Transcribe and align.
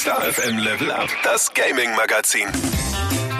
Star 0.00 0.32
FM 0.32 0.58
Level 0.58 0.92
Up, 0.92 1.08
das 1.24 1.52
Gaming 1.52 1.90
Magazin. 1.96 2.46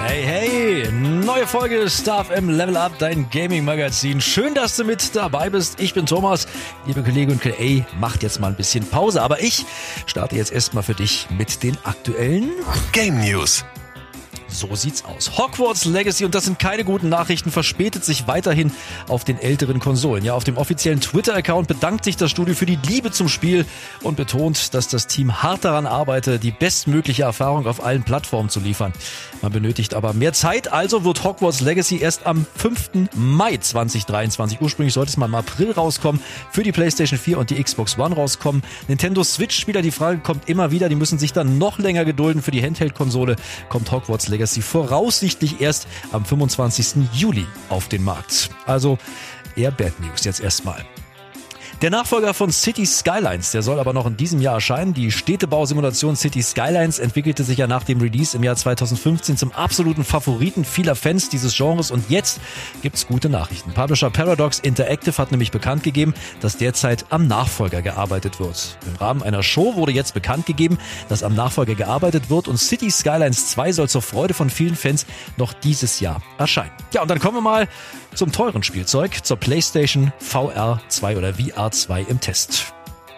Hey, 0.05 0.23
hey, 0.25 0.91
neue 0.91 1.47
Folge 1.47 1.89
Star 1.89 2.25
FM 2.25 2.51
Level 2.51 2.77
Up, 2.77 2.91
dein 2.99 3.31
Gaming 3.31 3.65
Magazin. 3.65 4.21
Schön, 4.21 4.55
dass 4.55 4.75
du 4.75 4.83
mit 4.83 5.15
dabei 5.15 5.51
bist. 5.51 5.79
Ich 5.79 5.95
bin 5.95 6.05
Thomas. 6.05 6.49
Liebe 6.85 7.05
Kollege 7.05 7.31
und 7.31 7.41
KA, 7.41 7.87
macht 8.01 8.25
jetzt 8.25 8.41
mal 8.41 8.49
ein 8.49 8.57
bisschen 8.57 8.85
Pause, 8.85 9.23
aber 9.23 9.41
ich 9.41 9.67
starte 10.07 10.35
jetzt 10.35 10.51
erstmal 10.51 10.83
für 10.83 10.95
dich 10.95 11.29
mit 11.31 11.63
den 11.63 11.79
aktuellen 11.85 12.51
Game 12.91 13.21
News. 13.21 13.65
So 14.51 14.75
sieht's 14.75 15.05
aus. 15.05 15.37
Hogwarts 15.37 15.85
Legacy, 15.85 16.25
und 16.25 16.35
das 16.35 16.47
sind 16.47 16.59
keine 16.59 16.83
guten 16.83 17.11
Nachrichten, 17.11 17.51
verspätet 17.51 18.05
sich 18.05 18.27
weiterhin 18.27 18.73
auf 19.07 19.23
den 19.23 19.39
älteren 19.39 19.79
Konsolen. 19.79 20.25
Ja, 20.25 20.35
auf 20.35 20.45
dem 20.45 20.57
offiziellen 20.57 21.01
Twitter-Account 21.01 21.69
bedankt 21.69 22.05
sich 22.05 22.17
das 22.17 22.31
Studio 22.31 22.55
für 22.55 22.65
die 22.65 22.79
Liebe 22.89 23.11
zum 23.11 23.29
Spiel 23.29 23.67
und 24.03 24.17
betont, 24.17 24.73
dass 24.73 24.89
das 24.89 25.07
Team 25.07 25.43
hart 25.43 25.65
daran 25.65 25.87
arbeite, 25.87 26.39
die 26.39 26.51
bestmögliche 26.51 27.25
Erfahrung 27.25 27.67
auf 27.67 27.85
allen 27.85 28.05
Plattformen 28.05 28.49
zu 28.49 28.59
liefern. 28.61 28.93
Man 29.43 29.53
benötigt 29.53 29.95
aber 29.95 30.15
mehr 30.15 30.33
Zeit, 30.33 30.73
also 30.73 31.05
wird 31.05 31.23
Hogwarts 31.25 31.61
Legacy 31.61 31.99
erst 31.99 32.27
am 32.27 32.47
5. 32.57 33.11
Mai 33.15 33.59
2023, 33.59 34.61
ursprünglich 34.63 34.95
sollte 34.95 35.11
es 35.11 35.17
mal 35.19 35.27
im 35.27 35.35
April 35.35 35.73
rauskommen, 35.73 36.23
für 36.51 36.63
die 36.63 36.73
PlayStation 36.73 37.19
4 37.19 37.39
und 37.39 37.51
die 37.51 37.63
Xbox 37.63 37.99
One 37.99 38.15
rauskommen. 38.15 38.63
Nintendo 38.89 39.23
Switch-Spieler, 39.23 39.83
die 39.83 39.91
Frage 39.91 40.21
kommt 40.21 40.49
immer 40.49 40.71
wieder, 40.71 40.89
die 40.89 40.97
müssen 40.97 41.19
sich 41.19 41.35
dann 41.35 41.59
noch 41.59 41.79
länger 41.79 42.07
gedulden. 42.07 42.43
Für 42.43 42.51
die 42.51 42.63
Handheld-Konsole 42.63 43.37
kommt 43.69 43.93
Hogwarts 43.93 44.29
Legacy 44.29 44.38
Legacy 44.39 44.63
voraussichtlich 44.63 45.61
erst 45.61 45.89
am 46.13 46.25
25. 46.25 47.09
Juli 47.13 47.45
auf 47.71 47.89
den 47.89 48.05
Markt. 48.05 48.51
Also 48.67 48.97
eher 49.57 49.73
Bad 49.73 49.99
News 49.99 50.25
jetzt 50.25 50.39
erstmal. 50.39 50.87
Der 51.81 51.91
Nachfolger 51.91 52.35
von 52.35 52.51
City 52.51 52.85
Skylines, 52.85 53.53
der 53.53 53.63
soll 53.63 53.79
aber 53.79 53.93
noch 53.93 54.05
in 54.05 54.17
diesem 54.17 54.41
Jahr 54.41 54.55
erscheinen. 54.55 54.95
Die 54.95 55.13
Städtebausimulation 55.13 56.17
City 56.17 56.43
Skylines 56.43 56.99
entwickelte 56.99 57.45
sich 57.45 57.59
ja 57.59 57.69
nach 57.69 57.85
dem 57.85 58.01
Release 58.01 58.37
im 58.37 58.43
Jahr 58.43 58.57
2015 58.57 59.37
zum 59.37 59.53
absoluten 59.53 60.03
Favoriten 60.03 60.65
vieler 60.65 60.97
Fans 60.97 61.29
dieses 61.29 61.57
Genres 61.57 61.93
und 61.93 62.11
jetzt 62.11 62.41
gibt's 62.83 63.07
gute 63.07 63.29
Nachrichten. 63.29 63.71
Publisher 63.75 64.11
Paradox 64.11 64.59
Interactive 64.59 65.17
hat 65.19 65.31
nämlich 65.31 65.53
bekannt 65.53 65.85
gegeben, 65.85 66.15
dass 66.41 66.57
derzeit 66.57 67.07
am 67.11 67.29
Nachfolger 67.29 67.81
gearbeitet 67.81 68.41
wird. 68.41 68.77
Im 68.85 68.97
Rahmen 68.97 69.23
einer 69.23 69.45
Show 69.45 69.77
wurde 69.77 69.93
jetzt 69.93 70.15
bekannt 70.15 70.47
gegeben, 70.47 70.79
dass 71.09 71.23
am 71.23 71.37
Nachfolger 71.37 71.77
gearbeitet 71.77 72.29
wird 72.29 72.49
und 72.49 72.57
City 72.57 72.91
Skylines 72.91 73.51
2 73.51 73.71
soll 73.71 73.89
zur 73.89 74.03
Freude 74.03 74.35
von 74.35 74.51
vielen 74.51 74.75
Fans 74.75 75.07
noch 75.37 75.53
dieses 75.53 76.01
Jahr 76.01 76.23
erscheinen. 76.39 76.73
Ja, 76.93 77.03
und 77.03 77.09
dann 77.09 77.21
kommen 77.21 77.37
wir 77.37 77.41
mal 77.41 77.69
zum 78.15 78.33
teuren 78.33 78.65
Spielzeug, 78.65 79.25
zur 79.25 79.37
PlayStation 79.37 80.13
VR 80.19 80.81
2 80.89 81.17
oder 81.17 81.35
VR 81.35 81.68
2 81.71 82.03
im 82.03 82.21
Test. 82.21 82.73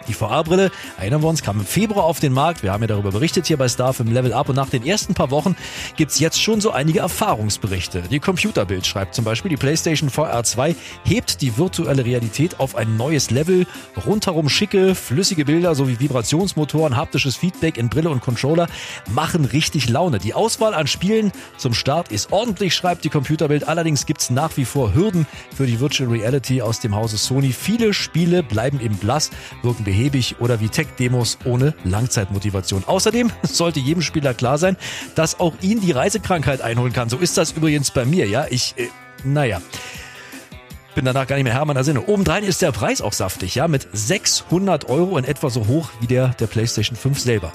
Die 0.07 0.13
VR-Brille, 0.13 0.71
erinnern 0.97 1.21
wir 1.21 1.29
uns, 1.29 1.41
kam 1.41 1.59
im 1.59 1.65
Februar 1.65 2.05
auf 2.05 2.19
den 2.19 2.33
Markt. 2.33 2.63
Wir 2.63 2.71
haben 2.71 2.81
ja 2.81 2.87
darüber 2.87 3.11
berichtet 3.11 3.47
hier 3.47 3.57
bei 3.57 3.67
Starf 3.67 3.99
im 3.99 4.11
Level 4.11 4.33
Up 4.33 4.49
und 4.49 4.55
nach 4.55 4.69
den 4.69 4.85
ersten 4.85 5.13
paar 5.13 5.31
Wochen 5.31 5.55
gibt's 5.95 6.19
jetzt 6.19 6.41
schon 6.41 6.61
so 6.61 6.71
einige 6.71 6.99
Erfahrungsberichte. 6.99 8.03
Die 8.09 8.19
Computerbild 8.19 8.85
schreibt 8.85 9.15
zum 9.15 9.25
Beispiel, 9.25 9.49
die 9.49 9.57
PlayStation 9.57 10.09
VR 10.09 10.43
2 10.43 10.75
hebt 11.03 11.41
die 11.41 11.57
virtuelle 11.57 12.05
Realität 12.05 12.59
auf 12.59 12.75
ein 12.75 12.97
neues 12.97 13.31
Level. 13.31 13.65
Rundherum 14.05 14.49
schicke, 14.49 14.95
flüssige 14.95 15.45
Bilder 15.45 15.75
sowie 15.75 15.99
Vibrationsmotoren, 15.99 16.97
haptisches 16.97 17.35
Feedback 17.35 17.77
in 17.77 17.89
Brille 17.89 18.09
und 18.09 18.21
Controller 18.21 18.67
machen 19.09 19.45
richtig 19.45 19.89
Laune. 19.89 20.19
Die 20.19 20.33
Auswahl 20.33 20.73
an 20.73 20.87
Spielen 20.87 21.31
zum 21.57 21.73
Start 21.73 22.11
ist 22.11 22.31
ordentlich, 22.31 22.73
schreibt 22.73 23.03
die 23.03 23.09
Computerbild. 23.09 23.67
Allerdings 23.67 24.05
gibt's 24.05 24.29
nach 24.29 24.57
wie 24.57 24.65
vor 24.65 24.93
Hürden 24.93 25.27
für 25.55 25.65
die 25.65 25.79
Virtual 25.79 26.09
Reality 26.09 26.61
aus 26.61 26.79
dem 26.79 26.95
Hause 26.95 27.17
Sony. 27.17 27.51
Viele 27.51 27.93
Spiele 27.93 28.43
bleiben 28.43 28.79
eben 28.79 28.97
blass, 28.97 29.31
wirken 29.61 29.85
behäbig 29.91 30.37
oder 30.39 30.61
wie 30.61 30.69
Tech-Demos 30.69 31.39
ohne 31.43 31.73
Langzeitmotivation. 31.83 32.85
Außerdem 32.87 33.29
sollte 33.43 33.81
jedem 33.81 34.01
Spieler 34.01 34.33
klar 34.33 34.57
sein, 34.57 34.77
dass 35.15 35.39
auch 35.41 35.53
ihn 35.61 35.81
die 35.81 35.91
Reisekrankheit 35.91 36.61
einholen 36.61 36.93
kann. 36.93 37.09
So 37.09 37.17
ist 37.17 37.37
das 37.37 37.51
übrigens 37.51 37.91
bei 37.91 38.05
mir, 38.05 38.25
ja. 38.27 38.45
Ich, 38.49 38.73
äh, 38.77 38.87
naja 39.25 39.61
bin 40.93 41.05
danach 41.05 41.25
gar 41.25 41.37
nicht 41.37 41.45
mehr 41.45 41.53
Herr 41.53 41.63
meiner 41.63 41.85
Sinne. 41.85 42.05
Obendrein 42.07 42.43
ist 42.43 42.61
der 42.61 42.73
Preis 42.73 43.01
auch 43.01 43.13
saftig, 43.13 43.55
ja, 43.55 43.69
mit 43.69 43.87
600 43.93 44.89
Euro 44.89 45.17
in 45.17 45.23
etwa 45.23 45.49
so 45.49 45.67
hoch 45.67 45.89
wie 46.01 46.07
der 46.07 46.29
der 46.39 46.47
PlayStation 46.47 46.97
5 46.97 47.17
selber. 47.17 47.53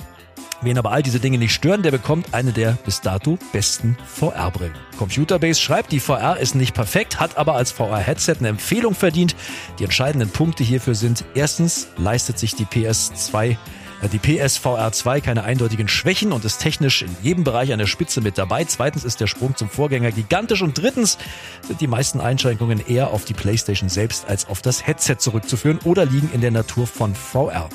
Wen 0.62 0.78
aber 0.78 0.92
all 0.92 1.02
diese 1.02 1.20
Dinge 1.20 1.38
nicht 1.38 1.52
stören, 1.52 1.82
der 1.82 1.90
bekommt 1.90 2.32
eine 2.32 2.52
der 2.52 2.72
bis 2.84 3.00
dato 3.00 3.38
besten 3.52 3.96
VR-Brillen. 4.06 4.74
Computerbase 4.98 5.60
schreibt, 5.60 5.92
die 5.92 6.00
VR 6.00 6.38
ist 6.38 6.54
nicht 6.54 6.74
perfekt, 6.74 7.20
hat 7.20 7.36
aber 7.36 7.54
als 7.54 7.72
VR-Headset 7.72 8.36
eine 8.38 8.48
Empfehlung 8.48 8.94
verdient. 8.94 9.36
Die 9.78 9.84
entscheidenden 9.84 10.30
Punkte 10.30 10.64
hierfür 10.64 10.94
sind, 10.94 11.24
erstens 11.34 11.88
leistet 11.98 12.38
sich 12.38 12.54
die 12.54 12.64
PS2 12.64 13.56
äh, 14.02 14.08
die 14.08 14.18
PSVR 14.18 14.92
2 14.92 15.20
keine 15.20 15.44
eindeutigen 15.44 15.88
Schwächen 15.88 16.32
und 16.32 16.44
ist 16.44 16.58
technisch 16.58 17.02
in 17.02 17.14
jedem 17.22 17.44
Bereich 17.44 17.72
an 17.72 17.78
der 17.78 17.86
Spitze 17.86 18.20
mit 18.20 18.38
dabei. 18.38 18.64
Zweitens 18.64 19.04
ist 19.04 19.20
der 19.20 19.26
Sprung 19.26 19.56
zum 19.56 19.68
Vorgänger 19.68 20.12
gigantisch 20.12 20.62
und 20.62 20.78
drittens 20.78 21.18
sind 21.66 21.80
die 21.80 21.86
meisten 21.86 22.20
Einschränkungen 22.20 22.86
eher 22.86 23.10
auf 23.10 23.24
die 23.24 23.34
PlayStation 23.34 23.88
selbst 23.88 24.28
als 24.28 24.48
auf 24.48 24.62
das 24.62 24.86
Headset 24.86 25.16
zurückzuführen 25.18 25.78
oder 25.84 26.04
liegen 26.04 26.30
in 26.32 26.40
der 26.40 26.50
Natur 26.50 26.86
von 26.86 27.14
VR. 27.14 27.68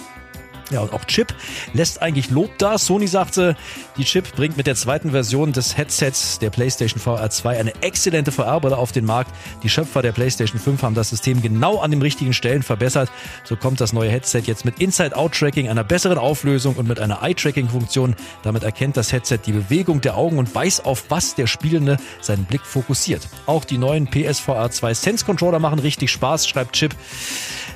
Ja, 0.72 0.80
und 0.80 0.94
auch 0.94 1.04
Chip 1.06 1.34
lässt 1.74 2.02
eigentlich 2.02 2.30
Lob 2.30 2.58
da. 2.58 2.78
Sony 2.78 3.08
sagte, 3.08 3.58
die 3.98 4.06
Chip 4.06 4.34
bringt 4.36 4.56
mit 4.56 4.68
der 4.68 4.76
zweiten 4.76 5.12
Version 5.12 5.52
des 5.52 5.78
Headsets 5.78 6.40
der 6.40 6.50
PlayStation 6.50 7.00
VR 7.00 7.30
2 7.30 7.60
eine 7.60 7.74
exzellente 7.82 8.32
VR-Brille 8.32 8.78
auf 8.78 8.94
den 8.94 9.04
Markt. 9.06 9.32
Die 9.64 9.70
Schöpfer 9.70 10.02
der 10.02 10.14
PlayStation 10.14 10.60
5 10.60 10.82
haben 10.82 10.96
das 10.96 11.10
System 11.10 11.42
genau 11.42 11.80
an 11.80 11.92
den 11.92 12.02
richtigen 12.02 12.32
Stellen 12.32 12.64
verbessert. 12.64 13.12
So 13.44 13.58
kommt 13.58 13.82
das 13.82 13.92
neue 13.92 14.10
Headset 14.10 14.44
jetzt 14.46 14.64
mit 14.64 14.80
Inside-Out-Tracking, 14.80 15.68
einer 15.68 15.84
besseren 15.84 16.18
Auflösung 16.18 16.76
und 16.76 16.88
mit 16.88 17.02
einer 17.02 17.22
Eye-Tracking-Funktion. 17.22 18.16
Damit 18.44 18.64
erkennt 18.64 18.96
das 18.96 19.12
Headset 19.12 19.40
die 19.46 19.52
Bewegung 19.52 20.00
der 20.00 20.16
Augen 20.16 20.38
und 20.38 20.54
weiß, 20.56 20.86
auf 20.86 21.06
was 21.10 21.36
der 21.36 21.48
Spielende 21.48 21.98
seinen 22.22 22.46
Blick 22.46 22.62
fokussiert. 22.62 23.28
Auch 23.46 23.66
die 23.66 23.78
neuen 23.78 24.08
PSVR 24.08 24.72
2 24.72 24.94
Sense-Controller 24.94 25.60
machen 25.60 25.80
richtig 25.80 26.12
Spaß, 26.12 26.48
schreibt 26.48 26.74
Chip. 26.74 26.96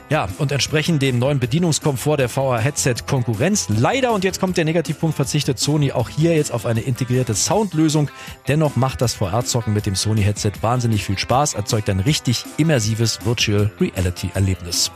Ja, 0.09 0.27
und 0.37 0.51
entsprechend 0.51 1.01
dem 1.01 1.17
neuen 1.17 1.39
Bedienungskomfort 1.39 2.17
der 2.17 2.29
VR-Headset 2.29 2.95
Konkurrenz. 3.07 3.67
Leider, 3.69 4.13
und 4.13 4.23
jetzt 4.23 4.39
kommt 4.39 4.55
der 4.55 4.65
Negativpunkt, 4.65 5.15
verzichtet 5.15 5.57
Sony 5.57 5.91
auch 5.91 6.09
hier 6.09 6.35
jetzt 6.35 6.51
auf 6.51 6.67
eine 6.67 6.81
integrierte 6.81 7.33
Soundlösung. 7.33 8.11
Dennoch 8.47 8.75
macht 8.75 9.01
das 9.01 9.15
VR-Zocken 9.15 9.73
mit 9.73 9.87
dem 9.87 9.95
Sony-Headset 9.95 10.51
wahnsinnig 10.61 11.03
viel 11.03 11.17
Spaß, 11.17 11.55
erzeugt 11.55 11.89
ein 11.89 11.99
richtig 11.99 12.45
immersives 12.57 13.25
Virtual 13.25 13.71
Reality-Erlebnis. 13.79 14.91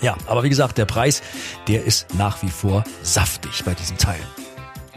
Ja, 0.00 0.16
aber 0.26 0.44
wie 0.44 0.48
gesagt, 0.48 0.78
der 0.78 0.84
Preis, 0.84 1.20
der 1.66 1.84
ist 1.84 2.14
nach 2.14 2.40
wie 2.42 2.50
vor 2.50 2.84
saftig 3.02 3.64
bei 3.64 3.74
diesem 3.74 3.98
Teil. 3.98 4.20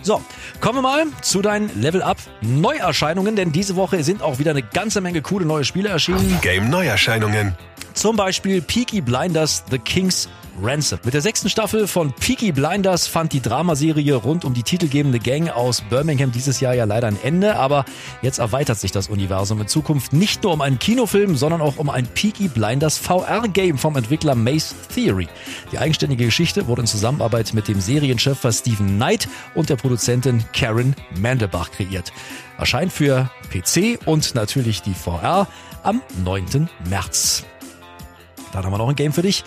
So, 0.04 0.22
kommen 0.60 0.80
wir 0.80 0.82
mal 0.82 1.06
zu 1.22 1.42
deinen 1.42 1.70
Level 1.80 2.02
Up 2.02 2.18
Neuerscheinungen, 2.42 3.36
denn 3.36 3.52
diese 3.52 3.76
Woche 3.76 4.04
sind 4.04 4.22
auch 4.22 4.40
wieder 4.40 4.52
eine 4.52 4.64
ganze 4.64 5.00
Menge 5.02 5.22
coole 5.22 5.46
neue 5.46 5.64
Spiele 5.64 5.90
erschienen. 5.90 6.40
Game 6.42 6.70
Neuerscheinungen. 6.70 7.56
Zum 7.94 8.16
Beispiel 8.16 8.62
Peaky 8.62 9.02
Blinders 9.02 9.64
The 9.70 9.78
King's 9.78 10.30
Ransom. 10.62 11.00
Mit 11.04 11.14
der 11.14 11.22
sechsten 11.22 11.50
Staffel 11.50 11.88
von 11.88 12.14
Peaky 12.14 12.52
Blinders 12.52 13.08
fand 13.08 13.34
die 13.34 13.42
Dramaserie 13.42 14.16
rund 14.16 14.46
um 14.46 14.54
die 14.54 14.64
titelgebende 14.64 15.20
Gang 15.20 15.50
aus 15.50 15.82
Birmingham 15.82 16.32
dieses 16.32 16.60
Jahr 16.60 16.74
ja 16.74 16.86
leider 16.86 17.08
ein 17.08 17.18
Ende, 17.22 17.56
aber 17.56 17.86
jetzt 18.22 18.40
erweitert 18.40 18.80
sich 18.80 18.92
das 18.92 19.10
Universum 19.10 19.62
in 19.62 19.68
Zukunft 19.68 20.14
nicht 20.14 20.44
nur 20.44 20.54
um 20.54 20.62
einen 20.62 20.80
Kinofilm, 20.80 21.36
sondern 21.36 21.62
auch 21.62 21.78
um 21.78 21.90
ein 21.90 22.06
Peaky 22.08 22.48
Blinders 22.48 22.98
VR-Game 22.98 23.78
vom 23.78 23.96
Entwickler 23.96 24.36
Mace 24.36 24.76
Theory. 24.94 25.28
Die 25.72 25.80
eigenständige 25.80 26.26
Geschichte 26.26 26.68
wurde 26.68 26.82
in 26.82 26.88
Zusammenarbeit 26.88 27.54
mit 27.54 27.68
dem 27.68 27.82
Serienschöpfer 27.82 28.52
Stephen 28.52 28.98
Knight 28.98 29.28
und 29.56 29.70
der 29.70 29.76
Produzentin 29.76 30.44
Karen 30.54 30.96
Mandelbach 31.20 31.72
kreiert. 31.72 32.14
Erscheint 32.58 32.94
für 32.94 33.30
PC 33.52 34.00
und 34.06 34.36
natürlich 34.36 34.82
die 34.82 34.94
VR 34.94 35.48
am 35.84 36.02
9. 36.24 36.70
März. 36.90 37.44
Dann 38.52 38.66
haben 38.66 38.74
wir 38.74 38.78
noch 38.78 38.90
ein 38.90 38.96
Game 38.96 39.14
für 39.14 39.22
dich. 39.22 39.44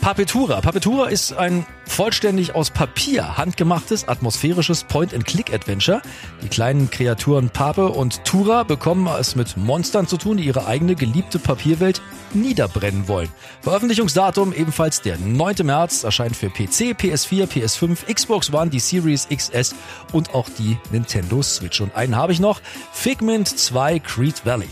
Papetura. 0.00 0.60
Papetura 0.60 1.08
ist 1.08 1.32
ein 1.32 1.66
vollständig 1.84 2.54
aus 2.54 2.70
Papier 2.70 3.36
handgemachtes, 3.36 4.08
atmosphärisches 4.08 4.84
Point-and-Click-Adventure. 4.84 6.02
Die 6.42 6.48
kleinen 6.48 6.90
Kreaturen 6.90 7.50
Pape 7.50 7.88
und 7.88 8.24
Tura 8.24 8.62
bekommen 8.62 9.08
es 9.18 9.34
mit 9.34 9.56
Monstern 9.56 10.06
zu 10.06 10.16
tun, 10.16 10.36
die 10.36 10.44
ihre 10.44 10.66
eigene 10.66 10.94
geliebte 10.94 11.38
Papierwelt 11.38 12.00
niederbrennen 12.32 13.08
wollen. 13.08 13.28
Veröffentlichungsdatum 13.62 14.52
ebenfalls 14.52 15.02
der 15.02 15.18
9. 15.18 15.56
März, 15.64 16.04
erscheint 16.04 16.36
für 16.36 16.48
PC, 16.48 16.94
PS4, 16.96 17.46
PS5, 17.46 18.12
Xbox 18.12 18.52
One, 18.52 18.70
die 18.70 18.80
Series 18.80 19.28
XS 19.28 19.74
und 20.12 20.34
auch 20.34 20.48
die 20.58 20.78
Nintendo 20.90 21.42
Switch. 21.42 21.80
Und 21.80 21.94
einen 21.94 22.16
habe 22.16 22.32
ich 22.32 22.40
noch, 22.40 22.60
Figment 22.92 23.48
2 23.48 23.98
Creed 23.98 24.46
Valley. 24.46 24.68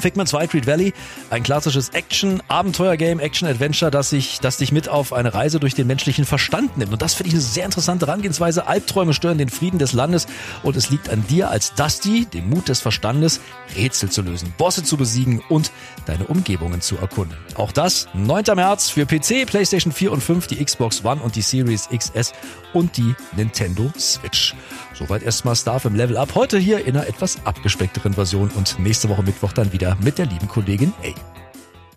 Figment 0.00 0.28
2 0.28 0.46
Creed 0.46 0.66
Valley, 0.66 0.92
ein 1.30 1.42
klassisches 1.42 1.90
Action-Abenteuer-Game, 1.90 3.20
Action-Adventure, 3.20 3.90
das, 3.90 4.14
das 4.40 4.56
dich 4.56 4.72
mit 4.72 4.88
auf 4.88 5.12
eine 5.12 5.34
Reise 5.34 5.60
durch 5.60 5.74
den 5.74 5.86
menschlichen 5.86 6.24
Verstand 6.24 6.78
nimmt. 6.78 6.92
Und 6.92 7.02
das 7.02 7.14
finde 7.14 7.28
ich 7.28 7.34
eine 7.34 7.42
sehr 7.42 7.64
interessante 7.64 8.06
Herangehensweise. 8.06 8.66
Albträume 8.66 9.14
stören 9.14 9.38
den 9.38 9.48
Frieden 9.48 9.78
des 9.78 9.92
Landes 9.92 10.26
und 10.62 10.76
es 10.76 10.90
liegt 10.90 11.08
an 11.08 11.26
dir 11.26 11.50
als 11.50 11.74
Dusty, 11.74 12.26
dem 12.26 12.48
Mut 12.48 12.68
des 12.68 12.80
Verstandes, 12.80 13.40
Rätsel 13.76 14.10
zu 14.10 14.22
lösen, 14.22 14.52
Bosse 14.58 14.82
zu 14.82 14.96
besiegen 14.96 15.42
und 15.48 15.72
deine 16.06 16.26
Umgebungen 16.26 16.80
zu 16.80 16.96
erkunden. 16.98 17.36
Auch 17.56 17.72
das 17.72 18.08
9. 18.14 18.44
März 18.54 18.90
für 18.90 19.06
PC, 19.06 19.46
PlayStation 19.46 19.92
4 19.92 20.12
und 20.12 20.22
5, 20.22 20.46
die 20.46 20.64
Xbox 20.64 21.04
One 21.04 21.20
und 21.20 21.36
die 21.36 21.42
Series 21.42 21.88
XS 21.88 22.32
und 22.72 22.96
die 22.96 23.14
Nintendo 23.36 23.90
Switch. 23.98 24.54
Soweit 24.94 25.22
erstmal 25.22 25.56
Star 25.56 25.80
im 25.84 25.94
Level 25.94 26.16
Up. 26.16 26.34
Heute 26.34 26.58
hier 26.58 26.84
in 26.84 26.96
einer 26.96 27.06
etwas 27.06 27.38
abgespeckteren 27.46 28.14
Version 28.14 28.50
und 28.50 28.78
nächste 28.78 29.08
Woche 29.08 29.22
Mittwoch 29.22 29.52
dann 29.52 29.72
mit 30.02 30.18
der 30.18 30.26
lieben 30.26 30.48
Kollegin 30.48 30.92
A. 31.02 31.49